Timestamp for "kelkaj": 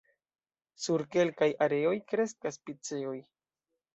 1.15-1.49